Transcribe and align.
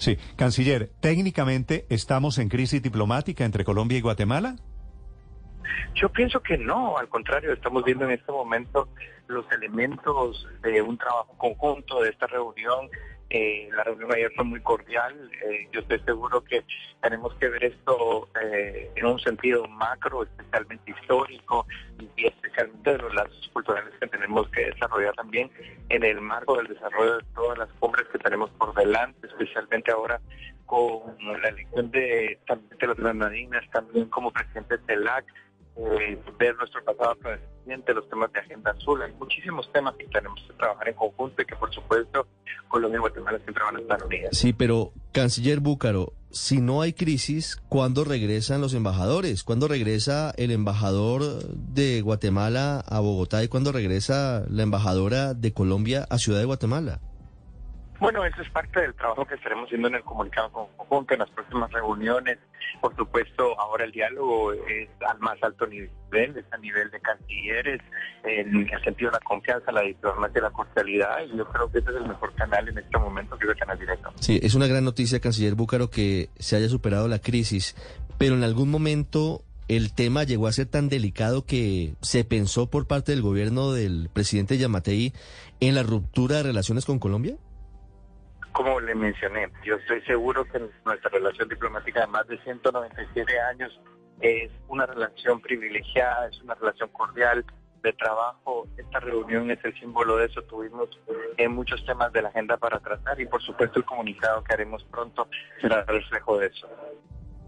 Sí, 0.00 0.16
canciller, 0.36 0.88
técnicamente 1.00 1.84
estamos 1.90 2.38
en 2.38 2.48
crisis 2.48 2.82
diplomática 2.82 3.44
entre 3.44 3.66
Colombia 3.66 3.98
y 3.98 4.00
Guatemala. 4.00 4.56
Yo 5.94 6.08
pienso 6.08 6.40
que 6.40 6.56
no, 6.56 6.96
al 6.96 7.10
contrario, 7.10 7.52
estamos 7.52 7.84
viendo 7.84 8.06
en 8.06 8.12
este 8.12 8.32
momento 8.32 8.88
los 9.26 9.44
elementos 9.52 10.48
de 10.62 10.80
un 10.80 10.96
trabajo 10.96 11.36
conjunto 11.36 12.00
de 12.00 12.08
esta 12.08 12.26
reunión 12.28 12.88
eh, 13.32 13.68
la 13.72 13.84
reunión 13.84 14.12
ayer 14.12 14.32
fue 14.34 14.44
muy 14.44 14.60
cordial. 14.60 15.30
Eh, 15.44 15.68
yo 15.72 15.80
estoy 15.80 16.00
seguro 16.00 16.42
que 16.42 16.64
tenemos 17.00 17.32
que 17.34 17.48
ver 17.48 17.64
esto 17.64 18.28
eh, 18.42 18.90
en 18.96 19.06
un 19.06 19.20
sentido 19.20 19.66
macro, 19.68 20.24
especialmente 20.24 20.90
histórico 20.90 21.64
y 22.16 22.26
especialmente 22.26 22.90
de 22.90 22.98
los 22.98 23.14
lazos 23.14 23.50
culturales 23.52 23.94
que 24.00 24.08
tenemos 24.08 24.48
que 24.50 24.66
desarrollar 24.66 25.14
también 25.14 25.48
en 25.88 26.04
el 26.04 26.20
marco 26.20 26.56
del 26.56 26.66
desarrollo 26.66 27.18
de 27.18 27.24
todas 27.34 27.58
las 27.58 27.68
cumbres 27.78 28.08
que 28.08 28.18
tenemos 28.18 28.50
por 28.50 28.74
delante, 28.74 29.28
especialmente 29.28 29.92
ahora 29.92 30.20
con 30.66 31.16
la 31.40 31.48
elección 31.48 31.90
de, 31.92 32.38
también 32.46 32.78
de 32.78 32.86
las 32.86 32.96
granadinas, 32.96 33.70
también 33.70 34.08
como 34.08 34.32
presidente 34.32 34.76
de 34.76 34.84
TELAC 34.84 35.24
eh, 35.76 36.18
ver 36.38 36.56
nuestro 36.56 36.82
pasado 36.84 37.16
los 37.94 38.08
temas 38.08 38.32
de 38.32 38.40
Agenda 38.40 38.72
Azul. 38.72 39.02
Hay 39.02 39.12
muchísimos 39.12 39.70
temas 39.72 39.94
que 39.94 40.06
tenemos 40.06 40.40
que 40.46 40.52
trabajar 40.54 40.88
en 40.88 40.94
conjunto 40.94 41.42
y 41.42 41.44
que, 41.44 41.56
por 41.56 41.72
supuesto, 41.72 42.26
Colombia 42.68 42.98
y 42.98 43.00
Guatemala 43.00 43.38
siempre 43.38 43.64
van 43.64 43.76
a 43.76 43.80
estar 43.80 44.04
unidas. 44.04 44.36
Sí, 44.36 44.52
pero, 44.52 44.92
canciller 45.12 45.60
Búcaro, 45.60 46.12
si 46.30 46.60
no 46.60 46.82
hay 46.82 46.92
crisis, 46.92 47.56
¿cuándo 47.68 48.04
regresan 48.04 48.60
los 48.60 48.74
embajadores? 48.74 49.42
¿Cuándo 49.42 49.68
regresa 49.68 50.32
el 50.36 50.50
embajador 50.50 51.22
de 51.54 52.00
Guatemala 52.02 52.84
a 52.86 53.00
Bogotá 53.00 53.42
y 53.42 53.48
cuándo 53.48 53.72
regresa 53.72 54.44
la 54.48 54.62
embajadora 54.62 55.34
de 55.34 55.52
Colombia 55.52 56.06
a 56.08 56.18
Ciudad 56.18 56.38
de 56.38 56.44
Guatemala? 56.44 57.00
Bueno, 58.00 58.24
eso 58.24 58.40
es 58.40 58.48
parte 58.48 58.80
del 58.80 58.94
trabajo 58.94 59.26
que 59.26 59.34
estaremos 59.34 59.66
haciendo 59.66 59.88
en 59.88 59.96
el 59.96 60.02
comunicado 60.02 60.50
conjunto, 60.50 61.12
en 61.12 61.20
las 61.20 61.30
próximas 61.30 61.70
reuniones. 61.70 62.38
Por 62.80 62.96
supuesto, 62.96 63.60
ahora 63.60 63.84
el 63.84 63.92
diálogo 63.92 64.54
es 64.54 64.88
al 65.06 65.18
más 65.18 65.36
alto 65.42 65.66
nivel, 65.66 65.90
es 66.10 66.50
a 66.50 66.56
nivel 66.56 66.90
de 66.90 66.98
cancilleres, 67.00 67.80
en 68.24 68.56
el 68.56 68.82
sentido 68.82 69.10
de 69.10 69.18
la 69.18 69.24
confianza, 69.24 69.70
la 69.70 69.82
diplomacia 69.82 70.40
la 70.40 70.50
cordialidad, 70.50 71.18
y 71.26 71.36
yo 71.36 71.46
creo 71.46 71.70
que 71.70 71.78
ese 71.78 71.90
es 71.90 71.96
el 71.96 72.08
mejor 72.08 72.34
canal 72.34 72.68
en 72.68 72.78
este 72.78 72.98
momento, 72.98 73.36
que 73.36 73.44
es 73.44 73.50
el 73.50 73.58
canal 73.58 73.78
directo. 73.78 74.12
Sí, 74.18 74.40
es 74.42 74.54
una 74.54 74.66
gran 74.66 74.84
noticia, 74.84 75.20
canciller 75.20 75.54
Búcaro, 75.54 75.90
que 75.90 76.30
se 76.38 76.56
haya 76.56 76.70
superado 76.70 77.06
la 77.06 77.18
crisis, 77.18 77.76
pero 78.16 78.34
en 78.34 78.44
algún 78.44 78.70
momento 78.70 79.42
el 79.68 79.92
tema 79.92 80.24
llegó 80.24 80.46
a 80.46 80.52
ser 80.52 80.66
tan 80.66 80.88
delicado 80.88 81.44
que 81.44 81.94
se 82.00 82.24
pensó 82.24 82.70
por 82.70 82.86
parte 82.86 83.12
del 83.12 83.22
gobierno 83.22 83.72
del 83.72 84.08
presidente 84.10 84.56
Yamatei 84.56 85.12
en 85.60 85.74
la 85.74 85.82
ruptura 85.82 86.38
de 86.38 86.42
relaciones 86.44 86.86
con 86.86 86.98
Colombia? 86.98 87.36
Como 88.52 88.80
le 88.80 88.94
mencioné, 88.94 89.48
yo 89.64 89.76
estoy 89.76 90.00
seguro 90.02 90.44
que 90.44 90.58
nuestra 90.84 91.10
relación 91.10 91.48
diplomática 91.48 92.00
de 92.00 92.06
más 92.06 92.26
de 92.26 92.38
197 92.42 93.40
años 93.40 93.80
es 94.20 94.50
una 94.68 94.86
relación 94.86 95.40
privilegiada, 95.40 96.28
es 96.28 96.40
una 96.42 96.54
relación 96.54 96.90
cordial 96.90 97.44
de 97.82 97.92
trabajo. 97.94 98.66
Esta 98.76 99.00
reunión 99.00 99.50
es 99.50 99.64
el 99.64 99.78
símbolo 99.78 100.16
de 100.16 100.26
eso. 100.26 100.42
Tuvimos 100.42 100.88
eh, 101.36 101.48
muchos 101.48 101.84
temas 101.86 102.12
de 102.12 102.22
la 102.22 102.28
agenda 102.28 102.56
para 102.56 102.78
tratar 102.80 103.20
y 103.20 103.26
por 103.26 103.42
supuesto 103.42 103.78
el 103.78 103.84
comunicado 103.84 104.44
que 104.44 104.54
haremos 104.54 104.84
pronto 104.84 105.28
será 105.60 105.82
reflejo 105.84 106.38
de 106.38 106.46
eso. 106.48 106.68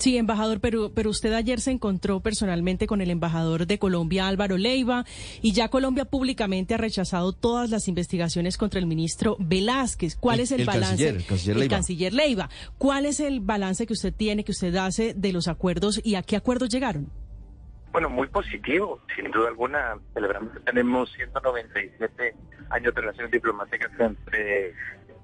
Sí, 0.00 0.16
embajador, 0.16 0.60
pero, 0.60 0.92
pero 0.94 1.10
usted 1.10 1.34
ayer 1.34 1.60
se 1.60 1.72
encontró 1.72 2.20
personalmente 2.20 2.86
con 2.86 3.02
el 3.02 3.10
embajador 3.10 3.66
de 3.66 3.78
Colombia, 3.78 4.28
Álvaro 4.28 4.56
Leiva, 4.56 5.04
y 5.42 5.52
ya 5.52 5.68
Colombia 5.68 6.06
públicamente 6.06 6.72
ha 6.72 6.78
rechazado 6.78 7.34
todas 7.34 7.68
las 7.68 7.86
investigaciones 7.86 8.56
contra 8.56 8.80
el 8.80 8.86
ministro 8.86 9.36
Velázquez. 9.38 10.16
¿Cuál 10.16 10.40
es 10.40 10.52
el, 10.52 10.64
balance? 10.64 11.04
Canciller, 11.04 11.16
el 11.16 11.26
canciller 11.26 11.56
Leiva. 11.56 11.62
El 11.64 11.68
canciller 11.68 12.14
Leiva. 12.14 12.50
¿Cuál 12.78 13.04
es 13.04 13.20
el 13.20 13.40
balance 13.40 13.86
que 13.86 13.92
usted 13.92 14.14
tiene, 14.14 14.42
que 14.42 14.52
usted 14.52 14.74
hace 14.76 15.12
de 15.12 15.32
los 15.34 15.48
acuerdos 15.48 16.00
y 16.02 16.14
a 16.14 16.22
qué 16.22 16.36
acuerdos 16.36 16.70
llegaron? 16.70 17.10
Bueno, 17.92 18.08
muy 18.08 18.28
positivo, 18.28 19.02
sin 19.14 19.30
duda 19.30 19.48
alguna. 19.48 19.98
Celebramos 20.14 20.54
que 20.54 20.60
tenemos 20.60 21.12
197 21.12 22.34
años 22.70 22.94
de 22.94 23.00
relaciones 23.02 23.32
diplomáticas 23.32 23.90
entre 23.98 24.72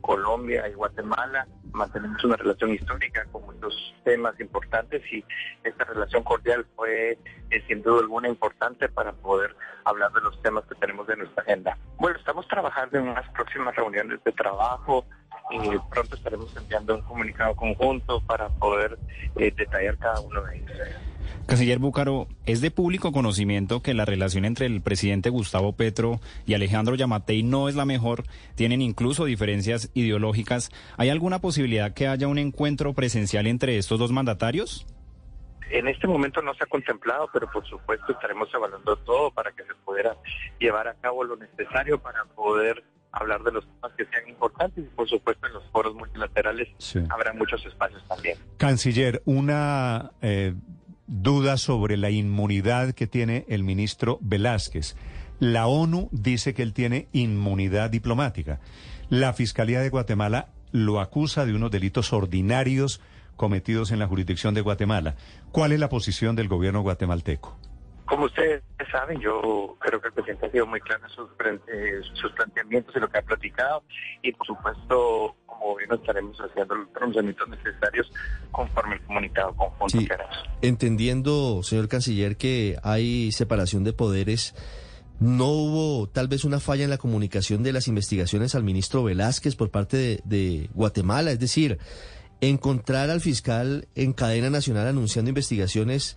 Colombia 0.03 0.69
y 0.69 0.75
Guatemala. 0.75 1.47
Mantenemos 1.77 2.25
una 2.25 2.37
relación 2.37 2.73
histórica 2.73 3.27
con 3.31 3.45
muchos 3.45 3.95
temas 4.03 4.39
importantes 4.41 5.03
y 5.13 5.23
esta 5.63 5.85
relación 5.85 6.23
cordial 6.23 6.67
fue 6.75 7.19
eh, 7.51 7.65
sin 7.69 7.83
duda 7.83 8.01
alguna 8.01 8.29
importante 8.29 8.89
para 8.89 9.13
poder 9.13 9.55
hablar 9.85 10.11
de 10.13 10.23
los 10.23 10.41
temas 10.41 10.65
que 10.65 10.75
tenemos 10.77 11.07
de 11.07 11.17
nuestra 11.17 11.43
agenda. 11.43 11.77
Bueno, 11.99 12.19
estamos 12.19 12.49
trabajando 12.49 12.99
en 12.99 13.09
unas 13.09 13.29
próximas 13.31 13.77
reuniones 13.77 14.25
de 14.25 14.33
trabajo 14.33 15.05
y 15.51 15.79
pronto 15.91 16.17
estaremos 16.17 16.57
enviando 16.57 16.95
un 16.95 17.03
comunicado 17.03 17.55
conjunto 17.55 18.23
para 18.23 18.49
poder 18.49 18.99
eh, 19.37 19.53
detallar 19.55 19.99
cada 19.99 20.21
uno 20.21 20.43
de 20.45 20.57
ellos. 20.57 20.79
Canciller 21.47 21.79
Búcaro, 21.79 22.27
es 22.45 22.61
de 22.61 22.73
público 22.73 23.13
conocimiento 23.13 23.81
que 23.81 23.95
la 23.95 24.05
relación 24.05 24.45
entre 24.45 24.67
el 24.67 24.81
presidente 24.83 25.31
Gustavo 25.31 25.75
Petro 25.75 26.19
y 26.45 26.55
Alejandro 26.55 26.97
Yamatei 26.97 27.45
no 27.45 27.69
es 27.69 27.77
la 27.77 27.85
mejor, 27.85 28.25
tienen 28.57 28.83
incluso 28.83 29.25
diferencias 29.25 29.91
ideológicas. 29.95 30.73
¿Hay 30.97 31.09
alguna 31.09 31.41
posibilidad 31.41 31.95
que 31.95 32.09
haya 32.09 32.27
un 32.27 32.39
encuentro 32.39 32.95
presencial 32.95 33.47
entre 33.47 33.79
estos 33.79 34.01
dos 34.01 34.11
mandatarios? 34.11 34.89
En 35.71 35.87
este 35.87 36.09
momento 36.09 36.43
no 36.43 36.53
se 36.55 36.65
ha 36.65 36.67
contemplado, 36.67 37.29
pero 37.33 37.49
por 37.53 37.65
supuesto 37.65 38.13
estaremos 38.13 38.53
evaluando 38.53 38.97
todo 38.97 39.31
para 39.31 39.53
que 39.53 39.63
se 39.63 39.75
pudiera 39.85 40.17
llevar 40.59 40.89
a 40.89 40.95
cabo 40.95 41.23
lo 41.23 41.37
necesario 41.37 42.01
para 42.01 42.25
poder 42.25 42.83
hablar 43.13 43.45
de 43.45 43.53
los 43.53 43.65
temas 43.65 43.93
que 43.97 44.05
sean 44.07 44.29
importantes 44.29 44.85
y 44.85 44.89
por 44.89 45.09
supuesto 45.09 45.47
en 45.47 45.53
los 45.53 45.65
foros 45.71 45.95
multilaterales 45.95 46.69
habrá 47.09 47.33
muchos 47.33 47.65
espacios 47.65 48.03
también. 48.09 48.37
Canciller, 48.59 49.23
una 49.25 50.11
eh, 50.21 50.55
duda 51.07 51.57
sobre 51.57 51.97
la 51.97 52.11
inmunidad 52.11 52.93
que 52.93 53.07
tiene 53.07 53.45
el 53.49 53.63
ministro 53.63 54.19
Velázquez. 54.21 54.97
La 55.39 55.67
ONU 55.67 56.09
dice 56.13 56.55
que 56.55 56.63
él 56.63 56.73
tiene 56.73 57.09
inmunidad 57.13 57.91
diplomática. 57.91 58.61
La 59.09 59.33
Fiscalía 59.33 59.81
de 59.81 59.91
Guatemala 59.91 60.49
lo 60.73 61.01
acusa 61.01 61.47
de 61.47 61.55
unos 61.55 61.71
delitos 61.71 62.13
ordinarios 62.13 63.01
cometidos 63.37 63.93
en 63.93 63.99
la 63.99 64.07
jurisdicción 64.07 64.55
de 64.55 64.63
Guatemala. 64.63 65.17
¿Cuál 65.53 65.73
es 65.73 65.81
la 65.81 65.89
posición 65.89 66.37
del 66.37 66.49
gobierno 66.49 66.81
guatemalteco? 66.81 67.57
Como 68.07 68.27
ustedes 68.27 68.63
saben, 68.91 69.21
yo 69.21 69.77
creo 69.81 70.01
que 70.01 70.09
el 70.09 70.15
presidente 70.15 70.47
ha 70.47 70.51
sido 70.51 70.67
muy 70.67 70.81
claro 70.81 71.05
en 71.05 71.11
sus, 71.11 71.29
sus 72.21 72.33
planteamientos 72.33 72.95
y 72.97 73.01
lo 73.01 73.09
que 73.09 73.19
ha 73.19 73.23
platicado 73.23 73.83
y 74.23 74.33
por 74.33 74.47
supuesto 74.47 75.37
como 75.59 75.73
gobierno 75.73 75.97
estaremos 75.97 76.37
haciendo 76.39 76.75
los 76.75 76.89
pronunciamientos 76.89 77.49
necesarios 77.49 78.11
conforme 78.51 78.97
el 78.97 79.03
comunicado 79.03 79.55
conjunto 79.55 79.99
Sí, 79.99 80.07
que 80.07 80.13
haremos. 80.15 80.37
entendiendo, 80.63 81.63
señor 81.63 81.89
canciller, 81.89 82.37
que 82.37 82.77
hay 82.83 83.33
separación 83.33 83.85
de 83.85 83.93
poderes, 83.93 84.55
¿no 85.19 85.47
hubo 85.49 86.09
tal 86.09 86.29
vez 86.29 86.45
una 86.45 86.61
falla 86.61 86.85
en 86.85 86.91
la 86.91 86.99
comunicación 86.99 87.63
de 87.63 87.73
las 87.73 87.89
investigaciones 87.89 88.55
al 88.55 88.65
ministro 88.65 89.03
Velázquez 89.03 89.57
por 89.57 89.71
parte 89.71 89.97
de, 89.97 90.21
de 90.25 90.71
Guatemala? 90.75 91.31
Es 91.31 91.41
decir, 91.41 91.79
encontrar 92.41 93.09
al 93.11 93.21
fiscal 93.23 93.89
en 93.95 94.13
cadena 94.13 94.51
nacional 94.51 94.87
anunciando 94.87 95.31
investigaciones 95.31 96.17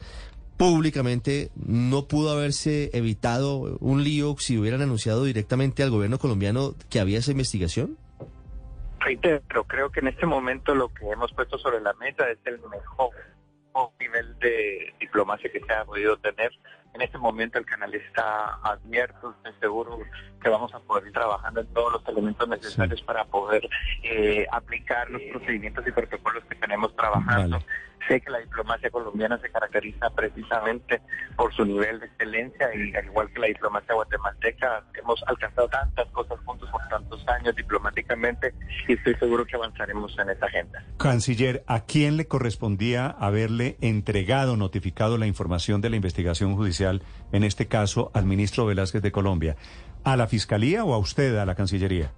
públicamente 0.58 1.52
no 1.56 2.10
pudo 2.10 2.32
haberse 2.32 2.90
evitado 2.92 3.78
un 3.80 4.04
lío 4.04 4.36
si 4.38 4.58
hubieran 4.58 4.82
anunciado 4.82 5.24
directamente 5.24 5.84
al 5.84 5.90
gobierno 5.90 6.20
colombiano 6.20 6.76
que 6.90 7.00
había 7.00 7.20
esa 7.20 7.32
investigación? 7.32 7.98
Reitero, 9.00 9.64
creo 9.66 9.90
que 9.92 10.02
en 10.02 10.08
este 10.10 10.26
momento 10.26 10.76
lo 10.76 10.94
que 10.94 11.10
hemos 11.10 11.32
puesto 11.34 11.58
sobre 11.58 11.80
la 11.80 11.94
mesa 11.94 12.30
es 12.30 12.38
el 12.46 12.60
mejor 12.60 13.12
nivel 14.00 14.38
de 14.40 14.94
diplomacia 15.00 15.52
que 15.52 15.62
se 15.62 15.74
ha 15.74 15.86
podido 15.86 16.18
tener. 16.18 16.52
En 16.94 17.02
este 17.02 17.18
momento 17.18 17.60
el 17.60 17.66
canal 17.66 17.94
está 17.94 18.56
abierto, 18.64 19.36
estoy 19.38 19.54
seguro 19.60 20.00
que 20.42 20.50
vamos 20.50 20.74
a 20.74 20.80
poder 20.80 21.08
ir 21.08 21.14
trabajando 21.14 21.62
en 21.62 21.68
todos 21.68 21.94
los 21.94 22.08
elementos 22.08 22.48
necesarios 22.48 23.02
para 23.04 23.26
poder 23.26 23.68
eh, 24.04 24.46
aplicar 24.52 25.10
los 25.10 25.22
procedimientos 25.32 25.86
y 25.88 25.92
protocolos 25.92 26.44
que 26.46 26.56
tenemos 26.56 26.96
trabajando. 26.96 27.58
Vale. 27.58 27.66
Sé 28.08 28.22
que 28.22 28.32
la 28.32 28.40
diplomacia 28.40 28.90
colombiana 28.90 29.38
se 29.40 29.52
caracteriza 29.52 30.10
precisamente 30.10 31.02
por 31.36 31.54
su 31.54 31.64
nivel 31.64 32.00
de 32.00 32.08
excelencia 32.08 32.74
y 32.74 32.96
al 32.96 33.06
igual 33.06 33.32
que 33.32 33.40
la 33.40 33.48
diplomacia 33.48 33.94
guatemalteca 33.94 34.84
hemos 34.96 35.22
alcanzado 35.28 35.68
tantas 35.68 36.08
cosas 36.08 36.39
años 37.30 37.56
diplomáticamente 37.56 38.54
y 38.88 38.94
estoy 38.94 39.16
seguro 39.16 39.46
que 39.46 39.56
avanzaremos 39.56 40.18
en 40.20 40.30
esta 40.30 40.48
agenda. 40.48 40.84
Canciller, 40.98 41.64
¿a 41.68 41.86
quién 41.86 42.18
le 42.18 42.28
correspondía 42.28 43.08
haberle 43.08 43.78
entregado, 43.82 44.58
notificado 44.58 45.18
la 45.18 45.28
información 45.28 45.82
de 45.82 45.90
la 45.90 45.96
investigación 45.96 46.56
judicial, 46.56 47.02
en 47.32 47.44
este 47.44 47.68
caso 47.68 48.12
al 48.14 48.26
ministro 48.26 48.66
Velázquez 48.66 49.02
de 49.02 49.12
Colombia? 49.12 49.56
¿A 50.04 50.18
la 50.18 50.28
Fiscalía 50.28 50.84
o 50.84 50.94
a 50.94 50.98
usted, 50.98 51.38
a 51.38 51.46
la 51.46 51.56
Cancillería? 51.56 52.12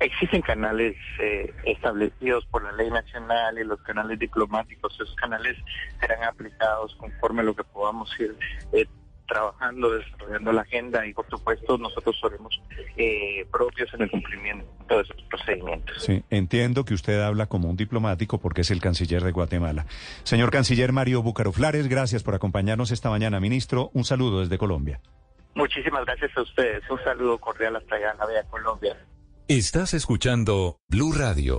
Existen 0.00 0.42
canales 0.42 0.96
eh, 1.20 1.54
establecidos 1.64 2.44
por 2.46 2.64
la 2.64 2.72
ley 2.72 2.90
nacional 2.90 3.56
y 3.56 3.64
los 3.64 3.80
canales 3.82 4.18
diplomáticos. 4.18 4.94
Esos 4.94 5.14
canales 5.14 5.56
serán 6.00 6.24
aplicados 6.24 6.96
conforme 6.96 7.44
lo 7.44 7.54
que 7.54 7.62
podamos 7.62 8.10
ir 8.18 8.36
eh, 8.72 8.86
trabajando, 9.32 9.90
desarrollando 9.90 10.52
la 10.52 10.62
agenda 10.62 11.06
y 11.06 11.14
por 11.14 11.28
supuesto 11.28 11.78
nosotros 11.78 12.18
seremos 12.20 12.60
eh, 12.96 13.46
propios 13.50 13.92
en 13.94 14.02
el 14.02 14.10
cumplimiento 14.10 14.66
de 14.88 15.00
esos 15.00 15.22
procedimientos. 15.30 16.02
Sí, 16.02 16.22
entiendo 16.30 16.84
que 16.84 16.94
usted 16.94 17.20
habla 17.20 17.46
como 17.46 17.70
un 17.70 17.76
diplomático 17.76 18.38
porque 18.38 18.60
es 18.60 18.70
el 18.70 18.80
canciller 18.80 19.22
de 19.22 19.32
Guatemala. 19.32 19.86
Señor 20.24 20.50
canciller 20.50 20.92
Mario 20.92 21.22
Bucaroflares, 21.22 21.88
gracias 21.88 22.22
por 22.22 22.34
acompañarnos 22.34 22.90
esta 22.90 23.08
mañana, 23.08 23.40
ministro. 23.40 23.90
Un 23.94 24.04
saludo 24.04 24.40
desde 24.40 24.58
Colombia. 24.58 25.00
Muchísimas 25.54 26.04
gracias 26.04 26.36
a 26.36 26.42
ustedes. 26.42 26.82
Un 26.90 27.02
saludo 27.02 27.38
cordial 27.38 27.76
hasta 27.76 27.96
allá 27.96 28.12
en 28.12 28.18
la 28.18 28.26
Bella 28.26 28.44
Colombia. 28.44 28.96
Estás 29.48 29.94
escuchando 29.94 30.78
Blue 30.88 31.12
Radio. 31.12 31.58